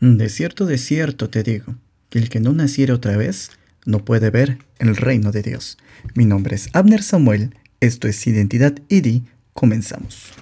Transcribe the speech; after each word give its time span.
De 0.00 0.30
cierto, 0.30 0.64
de 0.64 0.78
cierto 0.78 1.28
te 1.28 1.42
digo, 1.42 1.74
que 2.08 2.18
el 2.18 2.30
que 2.30 2.40
no 2.40 2.54
naciere 2.54 2.94
otra 2.94 3.18
vez 3.18 3.50
no 3.84 4.02
puede 4.02 4.30
ver 4.30 4.56
el 4.78 4.96
reino 4.96 5.30
de 5.30 5.42
Dios. 5.42 5.76
Mi 6.14 6.24
nombre 6.24 6.56
es 6.56 6.70
Abner 6.72 7.02
Samuel, 7.02 7.54
esto 7.80 8.08
es 8.08 8.26
Identidad 8.26 8.78
ID, 8.88 9.22
comenzamos. 9.52 10.32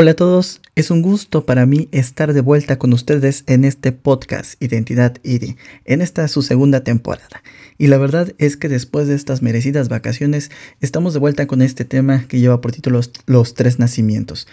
Hola 0.00 0.12
a 0.12 0.14
todos, 0.14 0.60
es 0.76 0.92
un 0.92 1.02
gusto 1.02 1.44
para 1.44 1.66
mí 1.66 1.88
estar 1.90 2.32
de 2.32 2.40
vuelta 2.40 2.78
con 2.78 2.92
ustedes 2.92 3.42
en 3.48 3.64
este 3.64 3.90
podcast 3.90 4.54
Identidad 4.62 5.16
ID, 5.24 5.56
en 5.86 6.02
esta 6.02 6.28
su 6.28 6.42
segunda 6.42 6.84
temporada. 6.84 7.42
Y 7.78 7.88
la 7.88 7.98
verdad 7.98 8.32
es 8.38 8.56
que 8.56 8.68
después 8.68 9.08
de 9.08 9.16
estas 9.16 9.42
merecidas 9.42 9.88
vacaciones 9.88 10.52
estamos 10.80 11.14
de 11.14 11.18
vuelta 11.18 11.48
con 11.48 11.62
este 11.62 11.84
tema 11.84 12.26
que 12.28 12.38
lleva 12.38 12.60
por 12.60 12.70
título 12.70 13.00
Los 13.26 13.54
tres 13.54 13.80
nacimientos. 13.80 14.46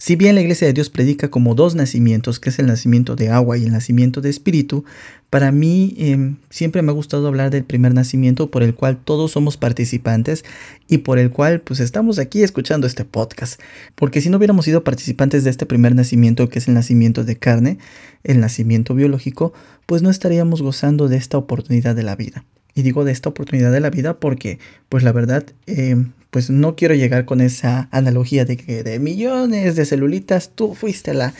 Si 0.00 0.14
bien 0.14 0.36
la 0.36 0.40
Iglesia 0.40 0.68
de 0.68 0.72
Dios 0.72 0.90
predica 0.90 1.28
como 1.28 1.56
dos 1.56 1.74
nacimientos, 1.74 2.38
que 2.38 2.50
es 2.50 2.60
el 2.60 2.66
nacimiento 2.66 3.16
de 3.16 3.30
agua 3.30 3.58
y 3.58 3.64
el 3.64 3.72
nacimiento 3.72 4.20
de 4.20 4.30
espíritu, 4.30 4.84
para 5.28 5.50
mí 5.50 5.96
em, 5.98 6.36
siempre 6.50 6.82
me 6.82 6.92
ha 6.92 6.94
gustado 6.94 7.26
hablar 7.26 7.50
del 7.50 7.64
primer 7.64 7.94
nacimiento 7.94 8.48
por 8.48 8.62
el 8.62 8.76
cual 8.76 8.96
todos 8.96 9.32
somos 9.32 9.56
participantes 9.56 10.44
y 10.86 10.98
por 10.98 11.18
el 11.18 11.32
cual 11.32 11.62
pues 11.62 11.80
estamos 11.80 12.20
aquí 12.20 12.44
escuchando 12.44 12.86
este 12.86 13.04
podcast. 13.04 13.60
Porque 13.96 14.20
si 14.20 14.30
no 14.30 14.36
hubiéramos 14.36 14.66
sido 14.66 14.84
participantes 14.84 15.42
de 15.42 15.50
este 15.50 15.66
primer 15.66 15.96
nacimiento, 15.96 16.48
que 16.48 16.60
es 16.60 16.68
el 16.68 16.74
nacimiento 16.74 17.24
de 17.24 17.36
carne, 17.36 17.78
el 18.22 18.38
nacimiento 18.38 18.94
biológico, 18.94 19.52
pues 19.86 20.02
no 20.02 20.10
estaríamos 20.10 20.62
gozando 20.62 21.08
de 21.08 21.16
esta 21.16 21.38
oportunidad 21.38 21.96
de 21.96 22.04
la 22.04 22.14
vida. 22.14 22.44
Y 22.72 22.82
digo 22.82 23.04
de 23.04 23.10
esta 23.10 23.30
oportunidad 23.30 23.72
de 23.72 23.80
la 23.80 23.90
vida 23.90 24.20
porque, 24.20 24.60
pues 24.88 25.02
la 25.02 25.10
verdad, 25.10 25.44
em, 25.66 26.12
pues 26.30 26.50
no 26.50 26.76
quiero 26.76 26.94
llegar 26.94 27.24
con 27.24 27.40
esa 27.40 27.88
analogía 27.90 28.44
de 28.44 28.56
que 28.56 28.82
de 28.82 28.98
millones 28.98 29.76
de 29.76 29.86
celulitas 29.86 30.50
tú 30.54 30.74
fuiste 30.74 31.14
la, 31.14 31.34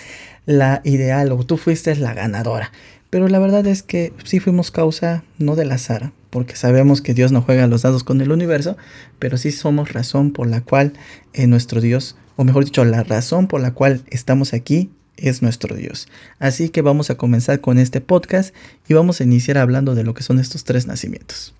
la 0.46 0.80
ideal 0.84 1.32
o 1.32 1.44
tú 1.44 1.56
fuiste 1.56 1.94
la 1.96 2.14
ganadora. 2.14 2.72
Pero 3.10 3.28
la 3.28 3.38
verdad 3.38 3.66
es 3.66 3.82
que 3.82 4.12
sí 4.24 4.38
fuimos 4.38 4.70
causa 4.70 5.24
no 5.38 5.56
del 5.56 5.72
azar, 5.72 6.12
porque 6.30 6.56
sabemos 6.56 7.00
que 7.00 7.14
Dios 7.14 7.32
no 7.32 7.40
juega 7.40 7.66
los 7.66 7.82
dados 7.82 8.04
con 8.04 8.20
el 8.20 8.32
universo, 8.32 8.76
pero 9.18 9.38
sí 9.38 9.50
somos 9.50 9.92
razón 9.92 10.32
por 10.32 10.46
la 10.46 10.60
cual 10.60 10.92
nuestro 11.46 11.80
Dios, 11.80 12.16
o 12.36 12.44
mejor 12.44 12.64
dicho, 12.64 12.84
la 12.84 13.02
razón 13.02 13.46
por 13.46 13.60
la 13.60 13.72
cual 13.72 14.02
estamos 14.10 14.52
aquí 14.52 14.90
es 15.16 15.42
nuestro 15.42 15.74
Dios. 15.74 16.08
Así 16.38 16.68
que 16.68 16.82
vamos 16.82 17.10
a 17.10 17.16
comenzar 17.16 17.60
con 17.60 17.78
este 17.78 18.00
podcast 18.00 18.54
y 18.88 18.94
vamos 18.94 19.20
a 19.20 19.24
iniciar 19.24 19.58
hablando 19.58 19.94
de 19.94 20.04
lo 20.04 20.14
que 20.14 20.22
son 20.22 20.38
estos 20.38 20.64
tres 20.64 20.86
nacimientos. 20.86 21.54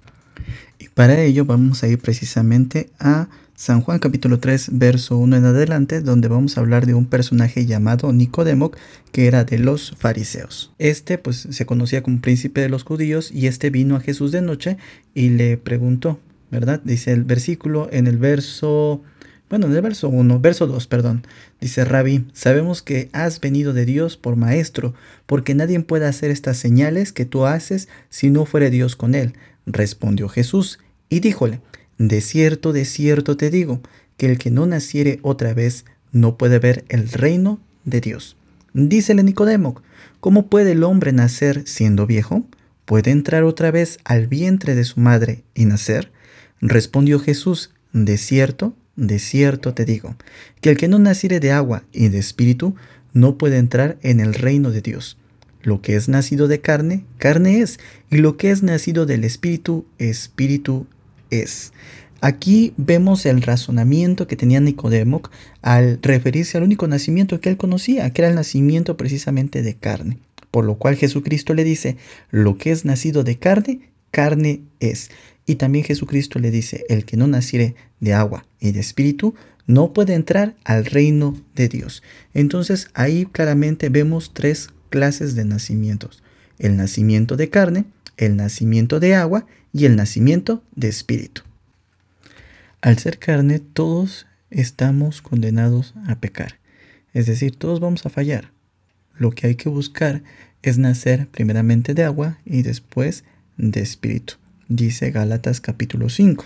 Para 0.99 1.23
ello 1.23 1.45
vamos 1.45 1.85
a 1.85 1.87
ir 1.87 2.01
precisamente 2.01 2.91
a 2.99 3.29
San 3.55 3.83
Juan 3.83 4.01
capítulo 4.01 4.41
3, 4.41 4.71
verso 4.73 5.17
1 5.17 5.37
en 5.37 5.45
adelante, 5.45 6.01
donde 6.01 6.27
vamos 6.27 6.57
a 6.57 6.61
hablar 6.61 6.87
de 6.87 6.95
un 6.95 7.07
personaje 7.07 7.67
llamado 7.67 8.13
Nicodemo, 8.13 8.73
que 9.13 9.29
era 9.29 9.45
de 9.45 9.61
los 9.61 9.95
fariseos. 9.97 10.73
Este 10.81 11.17
pues 11.17 11.47
se 11.53 11.67
conocía 11.67 12.03
como 12.03 12.21
príncipe 12.21 12.63
de 12.63 12.69
los 12.69 12.83
judíos 12.83 13.31
y 13.31 13.47
este 13.47 13.71
vino 13.71 13.95
a 13.95 14.01
Jesús 14.01 14.33
de 14.33 14.43
noche 14.43 14.77
y 15.15 15.29
le 15.29 15.57
preguntó, 15.57 16.19
¿verdad? 16.51 16.81
Dice 16.83 17.13
el 17.13 17.23
versículo 17.23 17.89
en 17.93 18.09
el 18.09 18.17
verso 18.17 19.01
bueno, 19.49 19.67
en 19.67 19.77
el 19.77 19.83
verso 19.83 20.09
1, 20.09 20.41
verso 20.41 20.67
2, 20.67 20.89
perdón, 20.89 21.25
dice 21.61 21.85
Rabbi, 21.85 22.27
sabemos 22.33 22.83
que 22.83 23.09
has 23.13 23.41
venido 23.41 23.73
de 23.73 23.87
Dios 23.87 24.17
por 24.17 24.35
maestro, 24.35 24.95
porque 25.27 25.55
nadie 25.55 25.79
puede 25.79 26.07
hacer 26.07 26.33
estas 26.33 26.57
señales 26.57 27.13
que 27.13 27.25
tú 27.25 27.47
haces 27.47 27.89
si 28.11 28.31
no 28.31 28.47
fuere 28.47 28.69
Dios 28.69 28.97
con 28.97 29.15
él. 29.15 29.35
Respondió 29.65 30.29
Jesús 30.29 30.79
y 31.09 31.21
díjole, 31.21 31.61
de 31.99 32.21
cierto, 32.21 32.73
de 32.73 32.85
cierto 32.85 33.37
te 33.37 33.51
digo, 33.51 33.81
que 34.17 34.27
el 34.27 34.39
que 34.39 34.51
no 34.51 34.67
naciere 34.67 35.19
otra 35.23 35.55
vez 35.55 35.85
no 36.13 36.37
puede 36.37 36.59
ver 36.59 36.85
el 36.89 37.09
reino 37.09 37.61
de 37.85 38.01
Dios. 38.01 38.37
Dícele 38.75 39.23
Nicodemo, 39.23 39.81
¿cómo 40.21 40.47
puede 40.49 40.73
el 40.73 40.85
hombre 40.85 41.13
nacer 41.13 41.63
siendo 41.67 42.07
viejo? 42.07 42.45
¿Puede 42.85 43.11
entrar 43.11 43.45
otra 43.45 43.71
vez 43.71 43.99
al 44.05 44.27
vientre 44.27 44.75
de 44.75 44.85
su 44.85 45.01
madre 45.01 45.43
y 45.55 45.65
nacer? 45.65 46.11
Respondió 46.61 47.19
Jesús, 47.21 47.71
de 47.93 48.19
cierto, 48.19 48.75
de 48.97 49.19
cierto 49.19 49.75
te 49.75 49.85
digo, 49.85 50.17
que 50.61 50.71
el 50.71 50.77
que 50.77 50.89
no 50.89 50.99
naciere 50.99 51.41
de 51.41 51.53
agua 51.53 51.85
y 51.93 52.09
de 52.09 52.19
espíritu 52.19 52.75
no 53.13 53.39
puede 53.39 53.59
entrar 53.59 53.99
en 54.03 54.21
el 54.21 54.35
reino 54.35 54.71
de 54.71 54.83
Dios. 54.83 55.19
Lo 55.63 55.83
que 55.83 55.97
es 55.97 56.09
nacido 56.09 56.49
de 56.49 56.61
carne, 56.61 57.05
carne 57.19 57.61
es, 57.61 57.79
y 58.11 58.19
lo 58.19 58.37
que 58.37 58.51
es 58.51 58.63
nacido 58.63 59.07
del 59.07 59.25
espíritu, 59.25 59.87
espíritu 59.99 60.87
es. 61.31 61.73
Aquí 62.21 62.75
vemos 62.77 63.27
el 63.27 63.43
razonamiento 63.43 64.27
que 64.27 64.37
tenía 64.37 64.61
Nicodemo 64.61 65.23
al 65.63 66.01
referirse 66.03 66.59
al 66.59 66.65
único 66.65 66.89
nacimiento 66.89 67.41
que 67.41 67.49
él 67.49 67.57
conocía, 67.57 68.11
que 68.11 68.23
era 68.23 68.29
el 68.29 68.35
nacimiento 68.35 68.97
precisamente 68.97 69.63
de 69.63 69.75
carne. 69.75 70.19
Por 70.51 70.65
lo 70.65 70.77
cual 70.77 70.97
Jesucristo 70.97 71.55
le 71.55 71.63
dice, 71.63 71.97
lo 72.31 72.59
que 72.59 72.73
es 72.73 72.85
nacido 72.85 73.23
de 73.23 73.39
carne, 73.39 73.81
carne 74.11 74.63
es. 74.81 75.11
Y 75.47 75.57
también 75.57 75.85
Jesucristo 75.85 76.41
le 76.41 76.51
dice, 76.51 76.85
el 76.89 77.05
que 77.05 77.17
no 77.17 77.29
naciere 77.29 77.77
de 78.01 78.15
agua 78.15 78.47
y 78.59 78.73
de 78.73 78.81
espíritu, 78.81 79.35
no 79.69 79.93
puede 79.93 80.15
entrar 80.15 80.57
al 80.65 80.87
reino 80.87 81.37
de 81.55 81.69
Dios. 81.69 82.03
Entonces 82.35 82.89
ahí 82.95 83.27
claramente 83.27 83.91
vemos 83.91 84.33
tres 84.35 84.71
clases 84.91 85.37
de 85.37 85.45
nacimientos. 85.45 86.23
El 86.59 86.77
nacimiento 86.77 87.37
de 87.37 87.51
carne, 87.51 87.85
el 88.19 88.37
nacimiento 88.37 89.01
de 89.01 89.15
agua 89.15 89.47
y 89.73 89.87
el 89.87 89.97
nacimiento 89.97 90.63
de 90.77 90.89
espíritu. 90.89 91.43
Al 92.83 92.99
ser 92.99 93.19
carne, 93.19 93.59
todos 93.59 94.27
estamos 94.51 95.23
condenados 95.23 95.95
a 96.07 96.17
pecar. 96.17 96.59
Es 97.15 97.27
decir, 97.27 97.57
todos 97.57 97.81
vamos 97.81 98.05
a 98.05 98.11
fallar. 98.11 98.51
Lo 99.17 99.31
que 99.31 99.47
hay 99.47 99.55
que 99.55 99.69
buscar 99.69 100.23
es 100.63 100.79
nacer 100.79 101.29
primeramente 101.29 101.95
de 101.95 102.05
agua 102.05 102.39
y 102.45 102.63
después 102.63 103.25
de 103.57 103.81
espíritu, 103.81 104.35
dice 104.69 105.11
Gálatas 105.11 105.61
capítulo 105.61 106.09
5. 106.09 106.45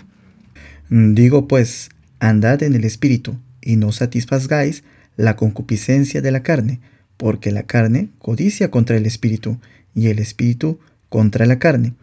Digo 0.89 1.47
pues, 1.47 1.89
andad 2.19 2.63
en 2.63 2.75
el 2.75 2.85
espíritu 2.85 3.37
y 3.61 3.75
no 3.75 3.91
satisfagáis 3.91 4.83
la 5.17 5.35
concupiscencia 5.35 6.21
de 6.21 6.31
la 6.31 6.43
carne, 6.43 6.79
porque 7.17 7.51
la 7.51 7.63
carne 7.63 8.09
codicia 8.17 8.71
contra 8.71 8.97
el 8.97 9.05
espíritu 9.05 9.59
y 9.93 10.07
el 10.07 10.19
espíritu 10.19 10.79
contra 11.13 11.45
la 11.45 11.59
carne, 11.59 11.93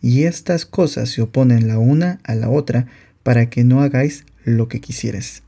y 0.00 0.22
estas 0.22 0.64
cosas 0.64 1.08
se 1.08 1.22
oponen 1.22 1.66
la 1.66 1.80
una 1.80 2.20
a 2.22 2.36
la 2.36 2.50
otra 2.50 2.86
para 3.24 3.50
que 3.50 3.64
no 3.64 3.82
hagáis 3.82 4.26
lo 4.44 4.68
que 4.68 4.80
quisieres. 4.80 5.42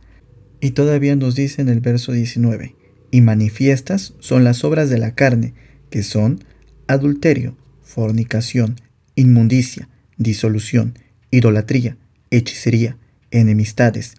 Y 0.61 0.73
todavía 0.73 1.15
nos 1.15 1.37
dice 1.37 1.63
en 1.63 1.69
el 1.69 1.79
verso 1.79 2.11
19, 2.11 2.75
y 3.13 3.21
manifiestas 3.21 4.15
son 4.19 4.43
las 4.43 4.65
obras 4.65 4.91
de 4.91 4.99
la 4.99 5.15
carne, 5.15 5.55
que 5.89 6.03
son 6.03 6.43
adulterio, 6.89 7.57
fornicación, 7.85 8.75
inmundicia, 9.15 9.89
disolución, 10.17 10.99
idolatría, 11.31 11.97
hechicería, 12.33 12.97
enemistades, 13.31 14.17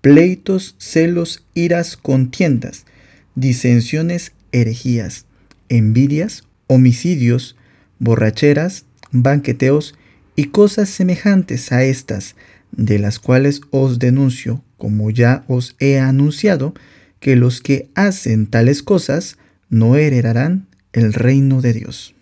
pleitos, 0.00 0.76
celos, 0.78 1.44
iras, 1.52 1.98
contiendas, 1.98 2.86
disensiones, 3.34 4.32
herejías, 4.50 5.26
envidias, 5.68 6.44
homicidios, 6.68 7.54
borracheras, 7.98 8.84
banqueteos 9.10 9.94
y 10.34 10.46
cosas 10.46 10.88
semejantes 10.88 11.72
a 11.72 11.84
estas, 11.84 12.36
de 12.72 12.98
las 12.98 13.18
cuales 13.18 13.60
os 13.70 13.98
denuncio, 13.98 14.62
como 14.76 15.10
ya 15.10 15.44
os 15.48 15.76
he 15.78 15.98
anunciado, 15.98 16.74
que 17.20 17.36
los 17.36 17.60
que 17.60 17.88
hacen 17.94 18.46
tales 18.46 18.82
cosas 18.82 19.38
no 19.68 19.96
heredarán 19.96 20.66
el 20.92 21.12
reino 21.12 21.60
de 21.60 21.72
Dios. 21.72 22.14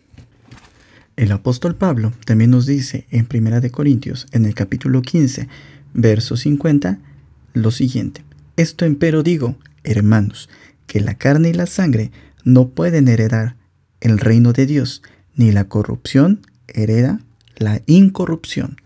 El 1.17 1.31
apóstol 1.31 1.77
Pablo 1.77 2.13
también 2.25 2.51
nos 2.51 2.67
dice 2.67 3.07
en 3.11 3.29
1 3.33 3.71
Corintios, 3.71 4.27
en 4.33 4.45
el 4.45 4.55
capítulo 4.55 5.03
15, 5.03 5.49
verso 5.93 6.37
50, 6.37 6.99
lo 7.53 7.71
siguiente. 7.71 8.25
Esto 8.57 8.85
empero 8.85 9.23
digo, 9.23 9.57
hermanos, 9.85 10.49
que 10.87 11.01
la 11.01 11.15
carne 11.15 11.51
y 11.51 11.53
la 11.53 11.67
sangre 11.67 12.11
no 12.45 12.71
pueden 12.71 13.09
heredar 13.09 13.57
el 14.01 14.19
reino 14.19 14.53
de 14.53 14.67
Dios, 14.67 15.03
ni 15.37 15.53
la 15.53 15.65
corrupción 15.65 16.41
hereda 16.69 17.21
la 17.57 17.83
incorrupción. 17.87 18.81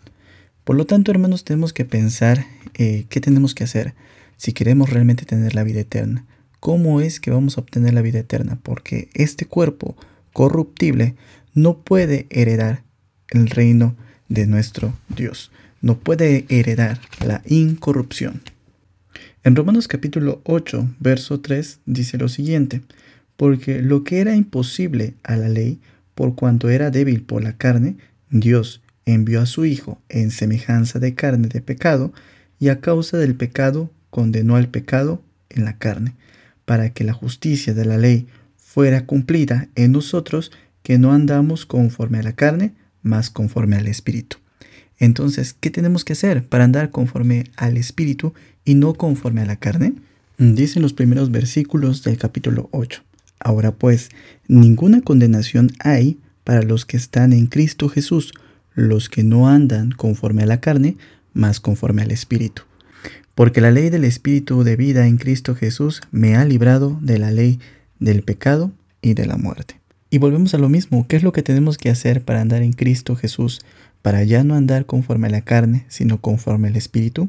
Por 0.65 0.77
lo 0.77 0.87
tanto, 0.87 1.11
hermanos, 1.11 1.45
tenemos 1.45 1.73
que 1.73 1.85
pensar 1.85 2.47
eh, 2.75 3.07
qué 3.09 3.21
tenemos 3.21 3.55
que 3.55 3.65
hacer 3.65 3.95
si 4.37 4.53
queremos 4.53 4.91
realmente 4.91 5.25
tener 5.25 5.55
la 5.55 5.65
vida 5.65 5.81
eterna. 5.81 6.25
¿Cómo 6.61 7.01
es 7.01 7.21
que 7.21 7.31
vamos 7.31 7.57
a 7.57 7.61
obtener 7.61 7.95
la 7.95 8.03
vida 8.03 8.19
eterna? 8.19 8.59
Porque 8.63 9.09
este 9.15 9.47
cuerpo 9.47 9.97
corruptible 10.33 11.15
no 11.55 11.79
puede 11.79 12.27
heredar 12.31 12.83
el 13.31 13.49
reino 13.49 13.97
de 14.29 14.47
nuestro 14.47 14.95
Dios. 15.09 15.51
No 15.81 15.99
puede 15.99 16.47
heredar 16.49 17.01
la 17.25 17.43
incorrupción. 17.47 18.43
En 19.45 19.57
Romanos 19.57 19.89
capítulo 19.89 20.41
8, 20.45 20.97
verso 20.99 21.41
3 21.41 21.81
dice 21.87 22.19
lo 22.19 22.29
siguiente, 22.29 22.83
porque 23.37 23.81
lo 23.81 24.05
que 24.05 24.21
era 24.21 24.35
imposible 24.35 25.15
a 25.23 25.37
la 25.37 25.49
ley, 25.49 25.79
por 26.19 26.35
cuanto 26.35 26.69
era 26.69 26.91
débil 26.91 27.23
por 27.23 27.45
la 27.45 27.53
carne, 27.53 27.97
Dios 28.29 28.83
envió 29.07 29.41
a 29.41 29.47
su 29.47 29.65
Hijo 29.67 30.03
en 30.09 30.33
semejanza 30.33 30.99
de 30.99 31.15
carne 31.15 31.47
de 31.47 31.61
pecado, 31.61 32.13
y 32.59 32.71
a 32.71 32.81
causa 32.81 33.19
del 33.19 33.37
pecado 33.37 33.93
condenó 34.11 34.57
al 34.57 34.67
pecado 34.67 35.23
en 35.49 35.65
la 35.65 35.79
carne, 35.79 36.17
para 36.65 36.91
que 36.91 37.05
la 37.05 37.13
justicia 37.13 37.73
de 37.73 37.85
la 37.85 37.99
ley 37.99 38.27
fuera 38.57 39.07
cumplida 39.07 39.69
en 39.77 39.93
nosotros 39.93 40.51
que 40.83 40.99
no 40.99 41.13
andamos 41.13 41.67
conforme 41.67 42.19
a 42.19 42.25
la 42.25 42.33
carne, 42.33 42.75
más 43.03 43.31
conforme 43.31 43.77
al 43.77 43.87
Espíritu. 43.87 44.39
Entonces, 44.99 45.53
¿qué 45.53 45.71
tenemos 45.71 46.05
que 46.05 46.15
hacer 46.15 46.49
para 46.49 46.65
andar 46.65 46.91
conforme 46.91 47.45
al 47.55 47.77
Espíritu 47.77 48.35
y 48.65 48.75
no 48.75 48.95
conforme 48.95 49.43
a 49.43 49.47
la 49.47 49.61
carne? 49.61 49.95
Dicen 50.37 50.83
los 50.83 50.95
primeros 50.95 51.31
versículos 51.31 52.03
del 52.03 52.19
capítulo 52.19 52.69
8. 52.73 53.05
Ahora 53.41 53.73
pues, 53.73 54.11
ninguna 54.47 55.01
condenación 55.01 55.71
hay 55.81 56.19
para 56.45 56.63
los 56.63 56.87
que 56.87 56.97
están 56.97 57.33
en 57.33 57.47
Cristo 57.47 57.89
Jesús, 57.89 58.33
los 58.75 59.09
que 59.09 59.23
no 59.23 59.49
andan 59.49 59.91
conforme 59.91 60.43
a 60.43 60.47
la 60.47 60.61
carne, 60.61 60.97
más 61.35 61.61
conforme 61.61 62.03
al 62.03 62.11
Espíritu. 62.11 62.63
Porque 63.35 63.61
la 63.61 63.71
ley 63.71 63.91
del 63.91 64.05
Espíritu 64.05 64.65
de 64.65 64.77
vida 64.77 65.07
en 65.07 65.17
Cristo 65.17 65.55
Jesús 65.55 66.01
me 66.11 66.37
ha 66.37 66.45
librado 66.45 66.99
de 67.03 67.19
la 67.19 67.31
ley 67.31 67.61
del 68.01 68.23
pecado 68.23 68.73
y 69.03 69.15
de 69.15 69.27
la 69.27 69.37
muerte. 69.37 69.79
Y 70.11 70.19
volvemos 70.19 70.55
a 70.55 70.59
lo 70.59 70.69
mismo, 70.69 71.07
¿qué 71.07 71.17
es 71.17 71.23
lo 71.23 71.33
que 71.33 71.43
tenemos 71.43 71.77
que 71.77 71.91
hacer 71.91 72.25
para 72.25 72.41
andar 72.41 72.63
en 72.63 72.73
Cristo 72.73 73.15
Jesús? 73.15 73.61
Para 74.01 74.25
ya 74.25 74.43
no 74.43 74.55
andar 74.55 74.87
conforme 74.87 75.27
a 75.27 75.31
la 75.31 75.43
carne, 75.43 75.85
sino 75.89 76.21
conforme 76.21 76.69
al 76.69 76.77
Espíritu. 76.77 77.29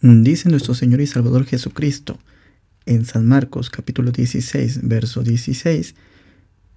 Dice 0.00 0.48
nuestro 0.48 0.74
Señor 0.74 1.00
y 1.00 1.06
Salvador 1.06 1.44
Jesucristo 1.44 2.18
en 2.88 3.04
San 3.04 3.26
Marcos 3.26 3.68
capítulo 3.68 4.12
16, 4.12 4.80
verso 4.88 5.22
16, 5.22 5.94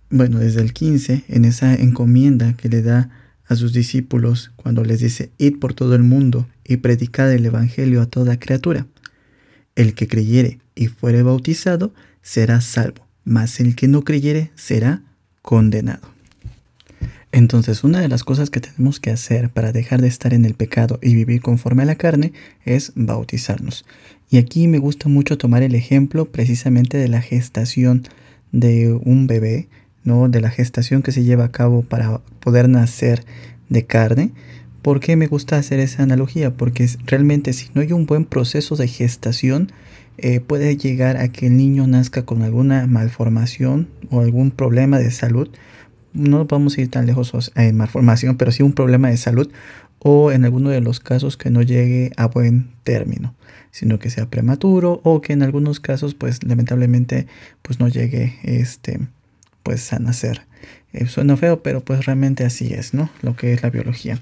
bueno, 0.10 0.40
desde 0.40 0.62
el 0.62 0.74
15, 0.74 1.24
en 1.30 1.46
esa 1.46 1.74
encomienda 1.74 2.54
que 2.54 2.68
le 2.68 2.82
da 2.82 3.10
a 3.46 3.56
sus 3.56 3.72
discípulos 3.72 4.52
cuando 4.58 4.84
les 4.84 5.00
dice, 5.00 5.32
id 5.38 5.60
por 5.60 5.74
todo 5.74 5.96
el 5.96 6.04
mundo 6.04 6.48
y 6.66 6.78
predicad 6.78 7.32
el 7.32 7.46
Evangelio 7.46 8.02
a 8.02 8.08
toda 8.08 8.40
criatura. 8.40 8.88
El 9.76 9.94
que 9.94 10.08
creyere 10.08 10.60
y 10.76 10.88
fuere 10.88 11.24
bautizado 11.24 11.94
será 12.22 12.60
salvo, 12.60 13.08
mas 13.24 13.62
el 13.62 13.76
que 13.76 13.88
no 13.88 14.04
creyere 14.04 14.52
será 14.56 15.04
condenado. 15.42 16.11
Entonces, 17.32 17.84
una 17.86 18.02
de 18.02 18.10
las 18.10 18.24
cosas 18.24 18.50
que 18.50 18.60
tenemos 18.60 19.00
que 19.00 19.10
hacer 19.10 19.50
para 19.50 19.72
dejar 19.72 20.02
de 20.02 20.10
estar 20.10 20.34
en 20.34 20.44
el 20.44 20.54
pecado 20.54 21.00
y 21.02 21.16
vivir 21.16 21.42
conforme 21.42 21.84
a 21.84 21.86
la 21.86 21.96
carne 21.96 22.34
es 22.66 22.92
bautizarnos. 22.96 23.86
Y 24.30 24.38
aquí 24.38 24.68
me 24.68 24.80
gusta 24.80 25.08
mucho 25.08 25.38
tomar 25.38 25.64
el 25.64 25.76
ejemplo 25.76 26.26
precisamente 26.26 26.98
de 26.98 27.08
la 27.08 27.22
gestación 27.22 28.04
de 28.52 28.92
un 28.92 29.28
bebé, 29.28 29.70
¿no? 30.04 30.28
De 30.28 30.42
la 30.42 30.50
gestación 30.50 31.04
que 31.04 31.14
se 31.14 31.24
lleva 31.24 31.46
a 31.46 31.52
cabo 31.52 31.84
para 31.84 32.20
poder 32.42 32.68
nacer 32.68 33.24
de 33.70 33.86
carne. 33.86 34.32
¿Por 34.82 35.00
qué 35.00 35.16
me 35.16 35.28
gusta 35.28 35.58
hacer 35.58 35.80
esa 35.80 36.04
analogía? 36.04 36.54
Porque 36.56 36.90
realmente 37.06 37.54
si 37.54 37.70
no 37.74 37.82
hay 37.82 37.94
un 37.94 38.08
buen 38.08 38.26
proceso 38.26 38.76
de 38.76 38.88
gestación, 38.88 39.72
eh, 40.18 40.42
puede 40.42 40.76
llegar 40.76 41.16
a 41.18 41.30
que 41.30 41.48
el 41.48 41.56
niño 41.56 41.88
nazca 41.88 42.26
con 42.26 42.42
alguna 42.42 42.88
malformación 42.88 43.88
o 44.10 44.20
algún 44.20 44.52
problema 44.52 45.00
de 45.00 45.12
salud 45.12 45.50
no 46.14 46.48
a 46.50 46.82
ir 46.82 46.90
tan 46.90 47.06
lejos 47.06 47.52
en 47.56 47.78
malformación, 47.78 48.38
pero 48.38 48.52
sí 48.52 48.64
un 48.64 48.74
problema 48.74 49.10
de 49.10 49.18
salud 49.18 49.52
o 50.00 50.32
en 50.32 50.46
alguno 50.46 50.70
de 50.70 50.82
los 50.82 51.00
casos 51.00 51.38
que 51.38 51.52
no 51.52 51.62
llegue 51.62 52.12
a 52.18 52.26
buen 52.28 52.70
término, 52.84 53.36
sino 53.70 54.00
que 54.00 54.10
sea 54.10 54.30
prematuro 54.30 55.00
o 55.04 55.22
que 55.22 55.34
en 55.34 55.44
algunos 55.44 55.80
casos 55.80 56.16
pues 56.16 56.44
lamentablemente 56.44 57.28
pues 57.62 57.80
no 57.80 57.88
llegue 57.88 58.40
este 58.44 59.00
pues 59.64 59.94
a 59.94 60.00
nacer. 60.00 60.42
Eh, 60.94 61.08
suena 61.08 61.38
feo, 61.38 61.64
pero 61.64 61.82
pues 61.82 62.06
realmente 62.06 62.44
así 62.44 62.74
es, 62.74 62.94
¿no? 62.94 63.10
Lo 63.22 63.36
que 63.36 63.54
es 63.54 63.64
la 63.64 63.70
biología. 63.70 64.20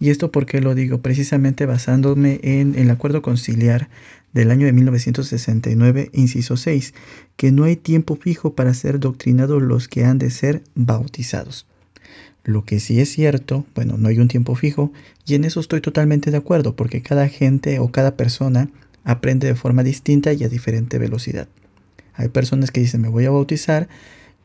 Y 0.00 0.10
esto 0.10 0.32
porque 0.32 0.60
lo 0.60 0.74
digo 0.74 1.00
precisamente 1.00 1.66
basándome 1.66 2.40
en 2.42 2.74
el 2.76 2.90
acuerdo 2.90 3.22
conciliar 3.22 3.88
del 4.32 4.50
año 4.50 4.66
de 4.66 4.72
1969, 4.72 6.10
inciso 6.12 6.56
6, 6.56 6.94
que 7.36 7.52
no 7.52 7.64
hay 7.64 7.76
tiempo 7.76 8.16
fijo 8.16 8.54
para 8.54 8.74
ser 8.74 9.00
doctrinados 9.00 9.62
los 9.62 9.88
que 9.88 10.04
han 10.04 10.18
de 10.18 10.30
ser 10.30 10.62
bautizados. 10.74 11.66
Lo 12.44 12.64
que 12.64 12.80
sí 12.80 13.00
es 13.00 13.10
cierto, 13.10 13.66
bueno, 13.74 13.96
no 13.98 14.08
hay 14.08 14.18
un 14.18 14.28
tiempo 14.28 14.54
fijo, 14.54 14.92
y 15.26 15.34
en 15.34 15.44
eso 15.44 15.60
estoy 15.60 15.80
totalmente 15.80 16.30
de 16.30 16.36
acuerdo, 16.36 16.76
porque 16.76 17.02
cada 17.02 17.28
gente 17.28 17.78
o 17.78 17.90
cada 17.90 18.16
persona 18.16 18.70
aprende 19.04 19.46
de 19.46 19.54
forma 19.54 19.82
distinta 19.82 20.32
y 20.32 20.44
a 20.44 20.48
diferente 20.48 20.98
velocidad. 20.98 21.48
Hay 22.14 22.28
personas 22.28 22.70
que 22.70 22.80
dicen 22.80 23.00
me 23.00 23.08
voy 23.08 23.24
a 23.26 23.30
bautizar 23.30 23.88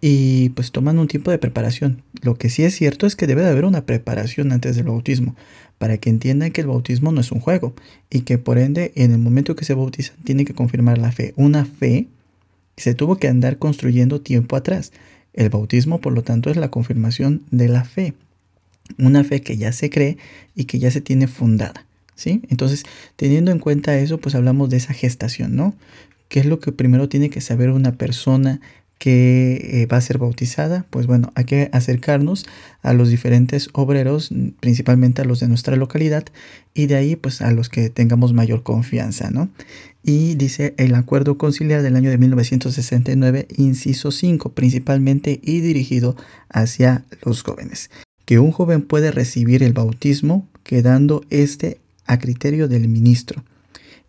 y 0.05 0.49
pues 0.49 0.73
toman 0.73 0.99
un 0.99 1.07
tiempo 1.07 1.31
de 1.31 1.37
preparación. 1.37 2.03
Lo 2.23 2.35
que 2.35 2.49
sí 2.49 2.65
es 2.65 2.75
cierto 2.75 3.07
es 3.07 3.15
que 3.15 3.25
debe 3.25 3.41
de 3.41 3.47
haber 3.47 3.63
una 3.63 3.85
preparación 3.85 4.51
antes 4.51 4.75
del 4.75 4.87
bautismo, 4.87 5.33
para 5.77 5.97
que 5.97 6.09
entiendan 6.09 6.51
que 6.51 6.59
el 6.59 6.67
bautismo 6.67 7.13
no 7.13 7.21
es 7.21 7.31
un 7.31 7.39
juego 7.39 7.73
y 8.09 8.23
que 8.23 8.37
por 8.37 8.57
ende 8.57 8.91
en 8.95 9.13
el 9.13 9.19
momento 9.19 9.55
que 9.55 9.63
se 9.63 9.73
bautizan 9.73 10.17
tienen 10.25 10.45
que 10.45 10.53
confirmar 10.53 10.97
la 10.97 11.13
fe. 11.13 11.33
Una 11.37 11.63
fe 11.63 12.07
se 12.75 12.95
tuvo 12.95 13.15
que 13.15 13.29
andar 13.29 13.59
construyendo 13.59 14.19
tiempo 14.19 14.57
atrás. 14.57 14.91
El 15.31 15.47
bautismo, 15.47 16.01
por 16.01 16.11
lo 16.11 16.21
tanto, 16.21 16.49
es 16.49 16.57
la 16.57 16.69
confirmación 16.69 17.43
de 17.51 17.69
la 17.69 17.85
fe. 17.85 18.13
Una 18.97 19.23
fe 19.23 19.41
que 19.41 19.55
ya 19.55 19.71
se 19.71 19.89
cree 19.89 20.17
y 20.53 20.65
que 20.65 20.79
ya 20.79 20.91
se 20.91 20.99
tiene 20.99 21.27
fundada. 21.27 21.85
¿sí? 22.15 22.41
Entonces, 22.49 22.83
teniendo 23.15 23.51
en 23.51 23.59
cuenta 23.59 23.97
eso, 23.97 24.17
pues 24.17 24.35
hablamos 24.35 24.69
de 24.69 24.75
esa 24.75 24.93
gestación, 24.93 25.55
¿no? 25.55 25.73
¿Qué 26.27 26.41
es 26.41 26.45
lo 26.45 26.59
que 26.59 26.71
primero 26.73 27.07
tiene 27.07 27.29
que 27.29 27.41
saber 27.41 27.69
una 27.69 27.93
persona 27.93 28.59
que 29.03 29.81
eh, 29.81 29.85
va 29.85 29.97
a 29.97 30.01
ser 30.01 30.17
bautizada, 30.17 30.85
pues 30.89 31.07
bueno, 31.07 31.33
hay 31.35 31.43
que 31.43 31.69
acercarnos 31.73 32.45
a 32.81 32.93
los 32.93 33.09
diferentes 33.09 33.67
obreros, 33.73 34.29
principalmente 34.61 35.21
a 35.21 35.25
los 35.25 35.41
de 35.41 35.49
nuestra 35.49 35.75
localidad, 35.75 36.23
y 36.73 36.85
de 36.85 36.95
ahí 36.95 37.17
pues 37.17 37.41
a 37.41 37.51
los 37.51 37.67
que 37.67 37.89
tengamos 37.89 38.31
mayor 38.31 38.63
confianza, 38.63 39.29
¿no? 39.29 39.49
Y 40.03 40.35
dice 40.35 40.73
el 40.77 40.95
acuerdo 40.95 41.37
conciliar 41.37 41.81
del 41.81 41.97
año 41.97 42.11
de 42.11 42.17
1969, 42.17 43.49
inciso 43.57 44.09
5, 44.09 44.53
principalmente 44.53 45.41
y 45.43 45.59
dirigido 45.59 46.15
hacia 46.47 47.03
los 47.25 47.43
jóvenes, 47.43 47.91
que 48.23 48.39
un 48.39 48.53
joven 48.53 48.83
puede 48.83 49.11
recibir 49.11 49.63
el 49.63 49.73
bautismo 49.73 50.47
quedando 50.63 51.25
este 51.29 51.81
a 52.05 52.19
criterio 52.19 52.69
del 52.69 52.87
ministro 52.87 53.43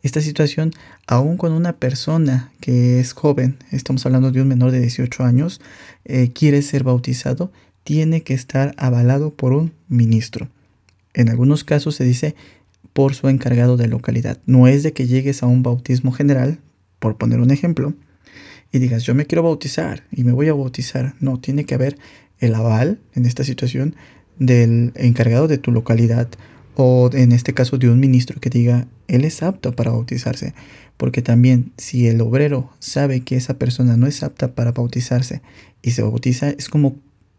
esta 0.05 0.21
situación, 0.21 0.71
aún 1.07 1.37
con 1.37 1.53
una 1.53 1.77
persona 1.77 2.53
que 2.61 3.01
es 3.01 3.13
joven, 3.13 3.57
estamos 3.71 4.05
hablando 4.07 4.31
de 4.31 4.43
un 4.43 4.49
menor 4.49 4.71
de 4.71 4.81
18 4.81 5.25
años, 5.25 5.61
eh, 6.05 6.31
quiere 6.33 6.63
ser 6.63 6.85
bautizado, 6.85 7.53
tiene 7.83 8.23
que 8.23 8.35
estar 8.35 8.75
avalado 8.79 9.35
por 9.35 9.53
un 9.53 9.73
ministro. 9.89 10.49
En 11.13 11.29
algunos 11.29 11.65
casos 11.65 11.95
se 11.95 12.05
dice 12.05 12.35
por 12.93 13.15
su 13.15 13.29
encargado 13.29 13.77
de 13.77 13.89
localidad. 13.89 14.39
No 14.47 14.67
es 14.67 14.83
de 14.83 14.93
que 14.93 15.07
llegues 15.07 15.43
a 15.43 15.47
un 15.47 15.63
bautismo 15.63 16.13
general, 16.13 16.61
por 16.99 17.17
poner 17.17 17.41
un 17.41 17.51
ejemplo, 17.51 17.95
y 18.73 18.79
digas, 18.79 19.05
yo 19.05 19.15
me 19.15 19.27
quiero 19.27 19.43
bautizar 19.43 20.05
y 20.11 20.25
me 20.25 20.33
voy 20.33 20.49
a 20.49 20.55
bautizar. 20.55 21.15
No, 21.21 21.39
tiene 21.39 21.65
que 21.65 21.75
haber 21.75 21.97
el 22.39 22.55
aval 22.55 22.99
en 23.15 23.27
esta 23.27 23.45
situación 23.45 23.95
del 24.39 24.93
encargado 24.97 25.47
de 25.47 25.59
tu 25.59 25.71
localidad 25.71 26.29
o 26.77 27.11
en 27.13 27.33
este 27.33 27.55
caso 27.55 27.79
de 27.79 27.89
un 27.89 28.01
ministro 28.01 28.41
que 28.41 28.51
diga, 28.51 28.87
él 29.09 29.25
es 29.25 29.43
apto 29.43 29.75
para 29.75 29.93
bautizarse. 29.93 30.55
Porque 30.97 31.23
también 31.23 31.73
si 31.77 32.07
el 32.07 32.21
obrero 32.21 32.71
sabe 32.79 33.21
que 33.21 33.37
esa 33.37 33.55
persona 33.55 33.97
no 33.97 34.07
es 34.07 34.23
apta 34.23 34.55
para 34.55 34.73
bautizarse 34.73 35.43
y 35.83 35.93
se 35.93 36.03
bautiza, 36.03 36.51
es 36.51 36.69
como 36.69 36.97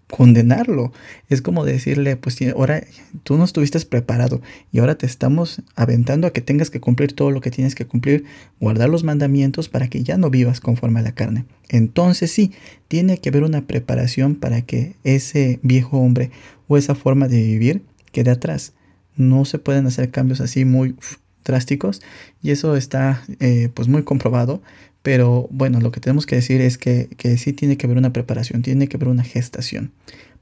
condenarlo. 0.09 0.91
Es 1.29 1.41
como 1.41 1.65
decirle, 1.65 2.15
pues 2.15 2.37
ahora 2.53 2.83
tú 3.23 3.37
no 3.37 3.43
estuviste 3.43 3.79
preparado 3.81 4.41
y 4.71 4.79
ahora 4.79 4.95
te 4.95 5.05
estamos 5.05 5.61
aventando 5.75 6.27
a 6.27 6.33
que 6.33 6.41
tengas 6.41 6.69
que 6.69 6.79
cumplir 6.79 7.13
todo 7.13 7.31
lo 7.31 7.41
que 7.41 7.51
tienes 7.51 7.75
que 7.75 7.85
cumplir, 7.85 8.25
guardar 8.59 8.89
los 8.89 9.03
mandamientos 9.03 9.69
para 9.69 9.87
que 9.87 10.03
ya 10.03 10.17
no 10.17 10.29
vivas 10.29 10.59
conforme 10.59 10.99
a 10.99 11.03
la 11.03 11.15
carne. 11.15 11.45
Entonces 11.69 12.31
sí, 12.31 12.51
tiene 12.87 13.17
que 13.17 13.29
haber 13.29 13.43
una 13.43 13.65
preparación 13.65 14.35
para 14.35 14.61
que 14.61 14.95
ese 15.03 15.59
viejo 15.63 15.97
hombre 15.97 16.29
o 16.67 16.77
esa 16.77 16.95
forma 16.95 17.27
de 17.27 17.41
vivir 17.41 17.83
quede 18.11 18.31
atrás 18.31 18.73
no 19.15 19.45
se 19.45 19.59
pueden 19.59 19.87
hacer 19.87 20.11
cambios 20.11 20.41
así 20.41 20.65
muy 20.65 20.95
drásticos 21.43 22.01
y 22.41 22.51
eso 22.51 22.75
está 22.75 23.23
eh, 23.39 23.69
pues 23.73 23.87
muy 23.87 24.03
comprobado 24.03 24.61
pero 25.03 25.47
bueno 25.51 25.79
lo 25.79 25.91
que 25.91 25.99
tenemos 25.99 26.25
que 26.25 26.35
decir 26.35 26.59
es 26.61 26.77
que, 26.77 27.07
que 27.17 27.37
sí 27.37 27.53
tiene 27.53 27.77
que 27.77 27.85
haber 27.85 27.97
una 27.97 28.11
preparación 28.11 28.63
tiene 28.63 28.87
que 28.87 28.97
haber 28.97 29.09
una 29.09 29.23
gestación 29.23 29.91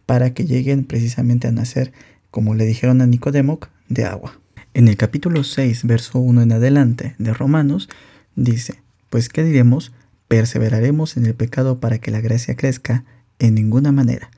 para 0.05 0.33
que 0.33 0.45
lleguen 0.45 0.85
precisamente 0.85 1.47
a 1.47 1.51
nacer 1.51 1.91
como 2.31 2.55
le 2.55 2.65
dijeron 2.65 3.01
a 3.01 3.05
Nicodemo 3.05 3.59
de 3.89 4.05
agua. 4.05 4.39
En 4.73 4.87
el 4.87 4.97
capítulo 4.97 5.43
6 5.43 5.83
verso 5.83 6.19
1 6.19 6.41
en 6.41 6.51
adelante 6.53 7.15
de 7.19 7.33
Romanos 7.33 7.89
dice 8.35 8.81
pues 9.09 9.29
qué 9.29 9.43
diremos 9.43 9.91
perseveraremos 10.27 11.17
en 11.17 11.25
el 11.25 11.35
pecado 11.35 11.79
para 11.79 11.99
que 11.99 12.11
la 12.11 12.21
gracia 12.21 12.55
crezca 12.55 13.03
en 13.39 13.55
ninguna 13.55 13.91
manera 13.91 14.31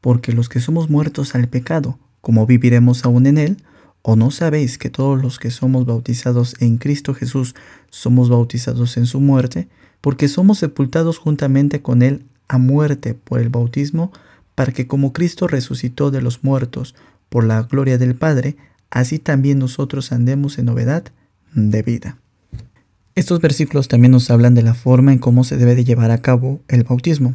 porque 0.00 0.32
los 0.32 0.48
que 0.48 0.60
somos 0.60 0.88
muertos 0.88 1.34
al 1.34 1.48
pecado 1.48 1.98
como 2.20 2.46
viviremos 2.46 3.04
aún 3.04 3.26
en 3.26 3.38
él 3.38 3.56
¿O 4.02 4.16
no 4.16 4.32
sabéis 4.32 4.78
que 4.78 4.90
todos 4.90 5.22
los 5.22 5.38
que 5.38 5.50
somos 5.50 5.86
bautizados 5.86 6.56
en 6.60 6.76
Cristo 6.76 7.14
Jesús 7.14 7.54
somos 7.90 8.28
bautizados 8.28 8.96
en 8.96 9.06
su 9.06 9.20
muerte? 9.20 9.68
Porque 10.00 10.26
somos 10.26 10.58
sepultados 10.58 11.18
juntamente 11.18 11.82
con 11.82 12.02
Él 12.02 12.24
a 12.48 12.58
muerte 12.58 13.14
por 13.14 13.40
el 13.40 13.48
bautismo, 13.48 14.12
para 14.56 14.72
que 14.72 14.86
como 14.86 15.12
Cristo 15.12 15.46
resucitó 15.46 16.10
de 16.10 16.20
los 16.20 16.42
muertos 16.42 16.94
por 17.28 17.44
la 17.44 17.62
gloria 17.62 17.96
del 17.96 18.14
Padre, 18.16 18.56
así 18.90 19.18
también 19.18 19.58
nosotros 19.58 20.12
andemos 20.12 20.58
en 20.58 20.66
novedad 20.66 21.04
de 21.54 21.82
vida. 21.82 22.18
Estos 23.14 23.40
versículos 23.40 23.88
también 23.88 24.10
nos 24.10 24.30
hablan 24.30 24.54
de 24.54 24.62
la 24.62 24.74
forma 24.74 25.12
en 25.12 25.18
cómo 25.18 25.44
se 25.44 25.56
debe 25.56 25.74
de 25.74 25.84
llevar 25.84 26.10
a 26.10 26.22
cabo 26.22 26.60
el 26.68 26.82
bautismo, 26.84 27.34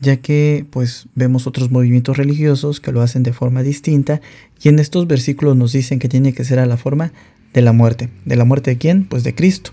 ya 0.00 0.16
que 0.18 0.66
pues 0.70 1.06
vemos 1.14 1.46
otros 1.46 1.70
movimientos 1.70 2.16
religiosos 2.16 2.80
que 2.80 2.92
lo 2.92 3.02
hacen 3.02 3.22
de 3.22 3.32
forma 3.32 3.62
distinta 3.62 4.20
y 4.62 4.68
en 4.68 4.78
estos 4.78 5.06
versículos 5.06 5.56
nos 5.56 5.72
dicen 5.72 5.98
que 5.98 6.08
tiene 6.08 6.32
que 6.32 6.44
ser 6.44 6.58
a 6.58 6.66
la 6.66 6.76
forma 6.76 7.12
de 7.52 7.62
la 7.62 7.72
muerte. 7.72 8.08
¿De 8.24 8.36
la 8.36 8.44
muerte 8.44 8.72
de 8.72 8.78
quién? 8.78 9.04
Pues 9.04 9.24
de 9.24 9.34
Cristo. 9.34 9.72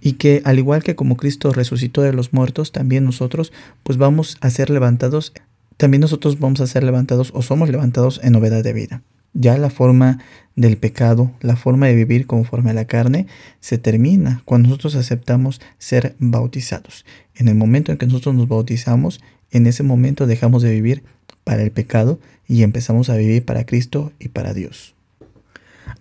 Y 0.00 0.14
que 0.14 0.42
al 0.44 0.58
igual 0.58 0.82
que 0.82 0.96
como 0.96 1.16
Cristo 1.16 1.52
resucitó 1.52 2.02
de 2.02 2.12
los 2.12 2.32
muertos, 2.32 2.72
también 2.72 3.04
nosotros 3.04 3.52
pues 3.82 3.96
vamos 3.96 4.36
a 4.40 4.50
ser 4.50 4.70
levantados, 4.70 5.32
también 5.76 6.00
nosotros 6.00 6.38
vamos 6.38 6.60
a 6.60 6.66
ser 6.66 6.84
levantados 6.84 7.30
o 7.34 7.42
somos 7.42 7.70
levantados 7.70 8.20
en 8.22 8.32
novedad 8.32 8.62
de 8.62 8.72
vida. 8.72 9.02
Ya 9.32 9.58
la 9.58 9.70
forma 9.70 10.18
del 10.54 10.76
pecado, 10.76 11.32
la 11.40 11.56
forma 11.56 11.86
de 11.86 11.94
vivir 11.96 12.26
conforme 12.26 12.70
a 12.70 12.74
la 12.74 12.84
carne, 12.84 13.26
se 13.60 13.78
termina 13.78 14.42
cuando 14.44 14.68
nosotros 14.68 14.94
aceptamos 14.94 15.60
ser 15.78 16.14
bautizados. 16.18 17.04
En 17.34 17.48
el 17.48 17.56
momento 17.56 17.90
en 17.90 17.98
que 17.98 18.06
nosotros 18.06 18.34
nos 18.36 18.46
bautizamos, 18.46 19.20
en 19.54 19.66
ese 19.66 19.82
momento 19.82 20.26
dejamos 20.26 20.62
de 20.62 20.72
vivir 20.72 21.04
para 21.44 21.62
el 21.62 21.70
pecado 21.70 22.18
y 22.46 22.62
empezamos 22.62 23.08
a 23.08 23.16
vivir 23.16 23.44
para 23.44 23.64
Cristo 23.64 24.12
y 24.18 24.28
para 24.28 24.52
Dios. 24.52 24.94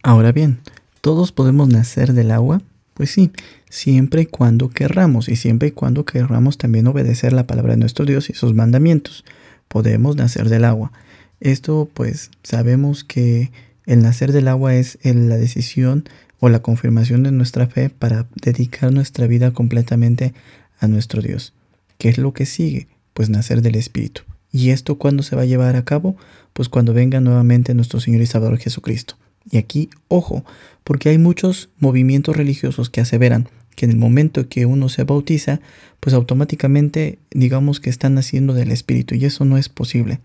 Ahora 0.01 0.31
bien, 0.31 0.59
¿todos 1.01 1.31
podemos 1.31 1.69
nacer 1.69 2.13
del 2.13 2.31
agua? 2.31 2.61
Pues 2.95 3.11
sí, 3.11 3.31
siempre 3.69 4.23
y 4.23 4.25
cuando 4.25 4.69
querramos 4.69 5.29
y 5.29 5.35
siempre 5.35 5.69
y 5.69 5.71
cuando 5.71 6.03
querramos 6.03 6.57
también 6.57 6.87
obedecer 6.87 7.31
la 7.31 7.47
palabra 7.47 7.73
de 7.73 7.79
nuestro 7.79 8.05
Dios 8.05 8.29
y 8.29 8.33
sus 8.33 8.53
mandamientos. 8.53 9.23
Podemos 9.67 10.15
nacer 10.15 10.49
del 10.49 10.65
agua. 10.65 10.91
Esto 11.39 11.89
pues 11.93 12.31
sabemos 12.41 13.03
que 13.03 13.51
el 13.85 14.01
nacer 14.01 14.31
del 14.31 14.47
agua 14.47 14.75
es 14.75 14.97
la 15.03 15.37
decisión 15.37 16.05
o 16.39 16.49
la 16.49 16.61
confirmación 16.61 17.21
de 17.23 17.31
nuestra 17.31 17.67
fe 17.67 17.89
para 17.89 18.27
dedicar 18.41 18.91
nuestra 18.91 19.27
vida 19.27 19.51
completamente 19.51 20.33
a 20.79 20.87
nuestro 20.87 21.21
Dios. 21.21 21.53
¿Qué 21.97 22.09
es 22.09 22.17
lo 22.17 22.33
que 22.33 22.45
sigue? 22.45 22.87
Pues 23.13 23.29
nacer 23.29 23.61
del 23.61 23.75
Espíritu. 23.75 24.23
¿Y 24.51 24.69
esto 24.69 24.97
cuándo 24.97 25.23
se 25.23 25.35
va 25.35 25.43
a 25.43 25.45
llevar 25.45 25.75
a 25.75 25.85
cabo? 25.85 26.15
Pues 26.53 26.69
cuando 26.69 26.93
venga 26.93 27.19
nuevamente 27.19 27.73
nuestro 27.73 27.99
Señor 27.99 28.21
y 28.21 28.25
Salvador 28.25 28.59
Jesucristo. 28.59 29.15
Y 29.49 29.57
aquí, 29.57 29.89
ojo, 30.07 30.45
porque 30.83 31.09
hay 31.09 31.17
muchos 31.17 31.69
movimientos 31.79 32.35
religiosos 32.35 32.89
que 32.89 33.01
aseveran 33.01 33.49
que 33.75 33.85
en 33.85 33.91
el 33.91 33.97
momento 33.97 34.47
que 34.47 34.67
uno 34.67 34.87
se 34.87 35.03
bautiza, 35.03 35.59
pues 35.99 36.13
automáticamente 36.13 37.17
digamos 37.31 37.79
que 37.79 37.89
están 37.89 38.13
naciendo 38.13 38.53
del 38.53 38.71
Espíritu 38.71 39.15
y 39.15 39.25
eso 39.25 39.45
no 39.45 39.57
es 39.57 39.67
posible 39.67 40.19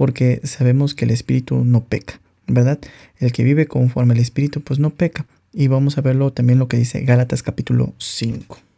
porque 0.00 0.40
sabemos 0.44 0.94
que 0.94 1.04
el 1.04 1.10
espíritu 1.10 1.62
no 1.62 1.84
peca, 1.84 2.22
¿verdad? 2.46 2.78
El 3.18 3.32
que 3.32 3.44
vive 3.44 3.66
conforme 3.66 4.14
al 4.14 4.20
espíritu 4.20 4.62
pues 4.62 4.78
no 4.78 4.88
peca. 4.88 5.26
Y 5.52 5.68
vamos 5.68 5.98
a 5.98 6.00
verlo 6.00 6.32
también 6.32 6.58
lo 6.58 6.68
que 6.68 6.78
dice 6.78 7.02
Gálatas 7.02 7.42
capítulo 7.42 7.92
5. 7.98 8.69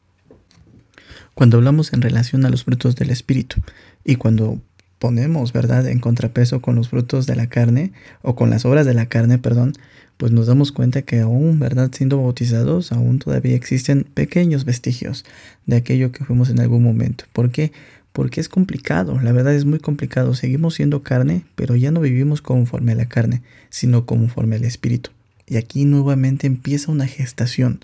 Cuando 1.34 1.56
hablamos 1.56 1.92
en 1.92 2.02
relación 2.02 2.44
a 2.44 2.50
los 2.50 2.64
frutos 2.64 2.96
del 2.96 3.10
espíritu 3.10 3.60
y 4.04 4.16
cuando 4.16 4.60
ponemos, 4.98 5.52
¿verdad?, 5.52 5.86
en 5.88 5.98
contrapeso 5.98 6.60
con 6.60 6.76
los 6.76 6.88
frutos 6.88 7.26
de 7.26 7.34
la 7.34 7.48
carne 7.48 7.92
o 8.22 8.36
con 8.36 8.50
las 8.50 8.64
obras 8.64 8.86
de 8.86 8.94
la 8.94 9.06
carne, 9.06 9.38
perdón, 9.38 9.72
pues 10.16 10.30
nos 10.30 10.46
damos 10.46 10.70
cuenta 10.70 11.02
que 11.02 11.20
aún, 11.20 11.58
¿verdad?, 11.58 11.90
siendo 11.92 12.22
bautizados, 12.22 12.92
aún 12.92 13.18
todavía 13.18 13.56
existen 13.56 14.04
pequeños 14.04 14.64
vestigios 14.64 15.24
de 15.66 15.76
aquello 15.76 16.12
que 16.12 16.24
fuimos 16.24 16.50
en 16.50 16.60
algún 16.60 16.82
momento. 16.84 17.24
¿Por 17.32 17.50
qué? 17.50 17.72
porque 18.12 18.40
es 18.40 18.48
complicado, 18.48 19.18
la 19.20 19.32
verdad 19.32 19.54
es 19.54 19.64
muy 19.64 19.78
complicado. 19.78 20.34
Seguimos 20.34 20.74
siendo 20.74 21.02
carne, 21.02 21.44
pero 21.54 21.76
ya 21.76 21.90
no 21.90 22.00
vivimos 22.00 22.42
conforme 22.42 22.92
a 22.92 22.96
la 22.96 23.06
carne, 23.06 23.42
sino 23.70 24.06
conforme 24.06 24.56
al 24.56 24.64
espíritu. 24.64 25.10
Y 25.46 25.56
aquí 25.56 25.84
nuevamente 25.84 26.46
empieza 26.46 26.92
una 26.92 27.06
gestación 27.06 27.80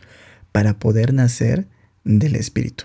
para 0.53 0.75
poder 0.75 1.13
nacer 1.15 1.67
del 2.05 2.37
espíritu. 2.37 2.85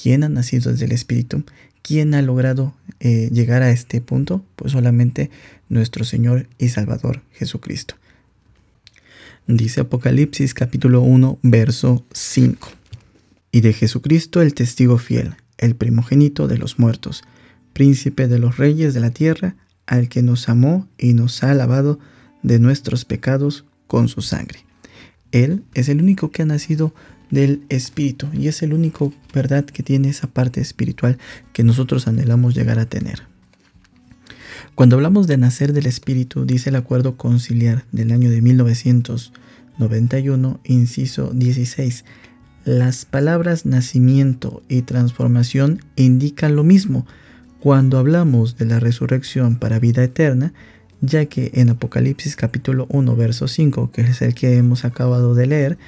¿Quién 0.00 0.22
ha 0.22 0.28
nacido 0.28 0.70
desde 0.70 0.84
el 0.84 0.92
espíritu? 0.92 1.42
¿Quién 1.82 2.14
ha 2.14 2.22
logrado 2.22 2.72
eh, 3.00 3.30
llegar 3.32 3.62
a 3.62 3.70
este 3.70 4.00
punto? 4.00 4.44
Pues 4.54 4.72
solamente 4.72 5.30
nuestro 5.68 6.04
Señor 6.04 6.46
y 6.56 6.68
Salvador 6.68 7.22
Jesucristo. 7.32 7.96
Dice 9.48 9.80
Apocalipsis 9.80 10.54
capítulo 10.54 11.00
1, 11.00 11.40
verso 11.42 12.04
5. 12.12 12.68
Y 13.50 13.60
de 13.60 13.72
Jesucristo 13.72 14.40
el 14.40 14.54
testigo 14.54 14.98
fiel 14.98 15.34
el 15.56 15.74
primogénito 15.74 16.46
de 16.46 16.58
los 16.58 16.78
muertos, 16.78 17.24
príncipe 17.72 18.28
de 18.28 18.38
los 18.38 18.56
reyes 18.56 18.94
de 18.94 19.00
la 19.00 19.10
tierra, 19.10 19.56
al 19.86 20.08
que 20.08 20.22
nos 20.22 20.48
amó 20.48 20.86
y 20.96 21.14
nos 21.14 21.42
ha 21.42 21.52
lavado 21.54 21.98
de 22.44 22.60
nuestros 22.60 23.04
pecados 23.04 23.64
con 23.88 24.06
su 24.06 24.22
sangre. 24.22 24.64
Él 25.32 25.64
es 25.74 25.88
el 25.88 26.00
único 26.00 26.30
que 26.30 26.42
ha 26.42 26.46
nacido 26.46 26.94
del 27.30 27.62
Espíritu 27.68 28.28
y 28.32 28.48
es 28.48 28.62
el 28.62 28.72
único, 28.72 29.12
¿verdad?, 29.34 29.64
que 29.64 29.82
tiene 29.82 30.08
esa 30.08 30.28
parte 30.28 30.60
espiritual 30.60 31.18
que 31.52 31.64
nosotros 31.64 32.08
anhelamos 32.08 32.54
llegar 32.54 32.78
a 32.78 32.86
tener. 32.86 33.22
Cuando 34.74 34.96
hablamos 34.96 35.26
de 35.26 35.36
nacer 35.36 35.72
del 35.72 35.86
Espíritu, 35.86 36.44
dice 36.44 36.70
el 36.70 36.76
acuerdo 36.76 37.16
conciliar 37.16 37.84
del 37.92 38.12
año 38.12 38.30
de 38.30 38.40
1991, 38.40 40.60
inciso 40.64 41.32
16, 41.34 42.04
las 42.64 43.04
palabras 43.04 43.66
nacimiento 43.66 44.62
y 44.68 44.82
transformación 44.82 45.80
indican 45.96 46.54
lo 46.54 46.64
mismo 46.64 47.06
cuando 47.60 47.98
hablamos 47.98 48.56
de 48.56 48.66
la 48.66 48.78
resurrección 48.78 49.56
para 49.56 49.78
vida 49.78 50.04
eterna, 50.04 50.52
ya 51.00 51.26
que 51.26 51.50
en 51.54 51.70
Apocalipsis 51.70 52.36
capítulo 52.36 52.86
1 52.90 53.16
verso 53.16 53.48
5, 53.48 53.90
que 53.90 54.02
es 54.02 54.22
el 54.22 54.34
que 54.34 54.56
hemos 54.56 54.84
acabado 54.84 55.34
de 55.34 55.46
leer, 55.46 55.78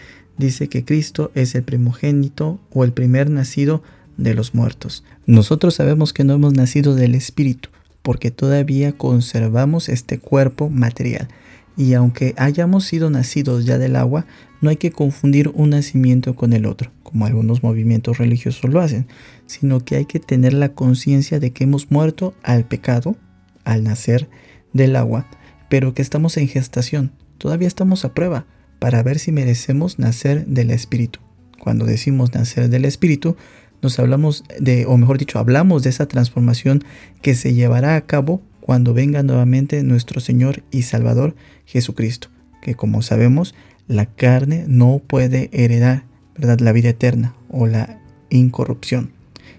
dice 0.40 0.68
que 0.68 0.84
Cristo 0.84 1.30
es 1.36 1.54
el 1.54 1.62
primogénito 1.62 2.58
o 2.72 2.82
el 2.82 2.92
primer 2.92 3.30
nacido 3.30 3.82
de 4.16 4.34
los 4.34 4.54
muertos. 4.54 5.04
Nosotros 5.26 5.76
sabemos 5.76 6.12
que 6.12 6.24
no 6.24 6.34
hemos 6.34 6.54
nacido 6.54 6.96
del 6.96 7.14
Espíritu, 7.14 7.68
porque 8.02 8.32
todavía 8.32 8.92
conservamos 8.92 9.88
este 9.88 10.18
cuerpo 10.18 10.68
material. 10.68 11.28
Y 11.76 11.94
aunque 11.94 12.34
hayamos 12.36 12.84
sido 12.84 13.08
nacidos 13.10 13.64
ya 13.64 13.78
del 13.78 13.94
agua, 13.94 14.26
no 14.60 14.70
hay 14.70 14.76
que 14.76 14.90
confundir 14.90 15.50
un 15.54 15.70
nacimiento 15.70 16.34
con 16.34 16.52
el 16.52 16.66
otro, 16.66 16.90
como 17.02 17.24
algunos 17.24 17.62
movimientos 17.62 18.18
religiosos 18.18 18.70
lo 18.70 18.80
hacen, 18.80 19.06
sino 19.46 19.84
que 19.84 19.96
hay 19.96 20.04
que 20.04 20.20
tener 20.20 20.52
la 20.52 20.70
conciencia 20.70 21.38
de 21.38 21.52
que 21.52 21.64
hemos 21.64 21.90
muerto 21.90 22.34
al 22.42 22.64
pecado 22.64 23.16
al 23.64 23.84
nacer 23.84 24.28
del 24.72 24.96
agua, 24.96 25.26
pero 25.68 25.94
que 25.94 26.02
estamos 26.02 26.36
en 26.36 26.48
gestación, 26.48 27.12
todavía 27.38 27.68
estamos 27.68 28.04
a 28.04 28.12
prueba 28.12 28.46
para 28.80 29.04
ver 29.04 29.20
si 29.20 29.30
merecemos 29.30 30.00
nacer 30.00 30.46
del 30.46 30.72
Espíritu. 30.72 31.20
Cuando 31.60 31.84
decimos 31.84 32.34
nacer 32.34 32.68
del 32.68 32.84
Espíritu, 32.84 33.36
nos 33.82 33.98
hablamos 33.98 34.44
de, 34.58 34.86
o 34.86 34.96
mejor 34.96 35.18
dicho, 35.18 35.38
hablamos 35.38 35.84
de 35.84 35.90
esa 35.90 36.08
transformación 36.08 36.82
que 37.22 37.34
se 37.36 37.54
llevará 37.54 37.94
a 37.94 38.00
cabo 38.00 38.42
cuando 38.60 38.94
venga 38.94 39.22
nuevamente 39.22 39.82
nuestro 39.82 40.20
Señor 40.20 40.62
y 40.70 40.82
Salvador 40.82 41.36
Jesucristo, 41.66 42.28
que 42.62 42.74
como 42.74 43.02
sabemos 43.02 43.54
la 43.86 44.06
carne 44.06 44.64
no 44.66 45.00
puede 45.06 45.50
heredar 45.52 46.04
¿verdad? 46.36 46.60
la 46.60 46.72
vida 46.72 46.90
eterna 46.90 47.34
o 47.50 47.66
la 47.66 48.00
incorrupción. 48.30 49.12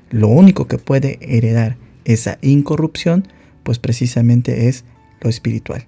Lo 0.09 0.27
único 0.27 0.67
que 0.67 0.77
puede 0.77 1.19
heredar 1.21 1.77
esa 2.05 2.37
incorrupción, 2.41 3.27
pues 3.63 3.79
precisamente 3.79 4.67
es 4.67 4.83
lo 5.21 5.29
espiritual. 5.29 5.85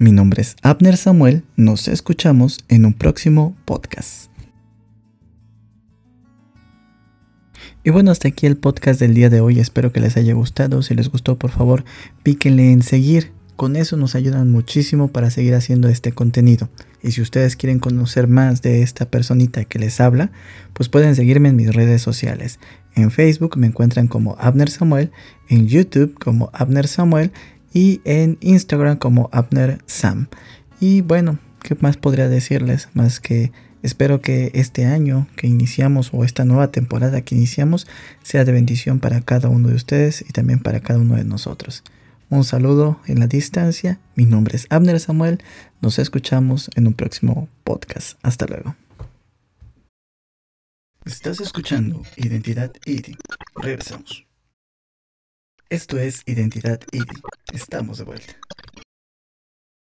Mi 0.00 0.12
nombre 0.12 0.40
es 0.40 0.56
Abner 0.62 0.96
Samuel, 0.96 1.44
nos 1.56 1.86
escuchamos 1.86 2.64
en 2.68 2.86
un 2.86 2.94
próximo 2.94 3.54
podcast. 3.66 4.30
Y 7.84 7.90
bueno, 7.90 8.10
hasta 8.10 8.28
aquí 8.28 8.46
el 8.46 8.56
podcast 8.56 8.98
del 8.98 9.12
día 9.12 9.28
de 9.28 9.42
hoy, 9.42 9.60
espero 9.60 9.92
que 9.92 10.00
les 10.00 10.16
haya 10.16 10.32
gustado, 10.32 10.80
si 10.80 10.94
les 10.94 11.10
gustó 11.10 11.38
por 11.38 11.50
favor 11.50 11.84
píquenle 12.22 12.72
en 12.72 12.80
seguir 12.80 13.32
con 13.60 13.76
eso 13.76 13.98
nos 13.98 14.14
ayudan 14.14 14.50
muchísimo 14.50 15.08
para 15.08 15.28
seguir 15.28 15.54
haciendo 15.54 15.90
este 15.90 16.12
contenido. 16.12 16.70
Y 17.02 17.10
si 17.10 17.20
ustedes 17.20 17.56
quieren 17.56 17.78
conocer 17.78 18.26
más 18.26 18.62
de 18.62 18.80
esta 18.80 19.10
personita 19.10 19.66
que 19.66 19.78
les 19.78 20.00
habla, 20.00 20.32
pues 20.72 20.88
pueden 20.88 21.14
seguirme 21.14 21.50
en 21.50 21.56
mis 21.56 21.74
redes 21.74 22.00
sociales. 22.00 22.58
En 22.94 23.10
Facebook 23.10 23.58
me 23.58 23.66
encuentran 23.66 24.08
como 24.08 24.34
Abner 24.38 24.70
Samuel, 24.70 25.10
en 25.50 25.66
YouTube 25.66 26.18
como 26.18 26.48
Abner 26.54 26.88
Samuel 26.88 27.32
y 27.72 28.00
en 28.04 28.38
Instagram 28.40 28.98
como 28.98 29.28
Abner 29.32 29.78
Sam. 29.86 30.28
Y 30.80 31.02
bueno, 31.02 31.38
¿qué 31.62 31.76
más 31.80 31.96
podría 31.96 32.28
decirles? 32.28 32.88
Más 32.94 33.20
que 33.20 33.52
espero 33.82 34.20
que 34.20 34.50
este 34.54 34.86
año 34.86 35.26
que 35.36 35.46
iniciamos 35.46 36.10
o 36.12 36.24
esta 36.24 36.44
nueva 36.44 36.70
temporada 36.70 37.22
que 37.22 37.34
iniciamos 37.34 37.86
sea 38.22 38.44
de 38.44 38.52
bendición 38.52 39.00
para 39.00 39.20
cada 39.20 39.48
uno 39.48 39.68
de 39.68 39.74
ustedes 39.74 40.22
y 40.22 40.32
también 40.32 40.60
para 40.60 40.80
cada 40.80 41.00
uno 41.00 41.16
de 41.16 41.24
nosotros. 41.24 41.82
Un 42.28 42.44
saludo 42.44 43.00
en 43.06 43.18
la 43.18 43.26
distancia. 43.26 43.98
Mi 44.14 44.24
nombre 44.24 44.56
es 44.56 44.66
Abner 44.70 45.00
Samuel. 45.00 45.42
Nos 45.80 45.98
escuchamos 45.98 46.70
en 46.76 46.86
un 46.86 46.94
próximo 46.94 47.48
podcast. 47.64 48.18
Hasta 48.22 48.46
luego. 48.46 48.76
Estás 51.04 51.40
escuchando 51.40 52.02
Identidad 52.16 52.72
ID. 52.84 53.16
Regresamos. 53.56 54.29
Esto 55.70 56.00
es 56.00 56.22
Identidad 56.26 56.80
ID. 56.90 57.04
Estamos 57.52 57.98
de 57.98 58.04
vuelta. 58.04 58.34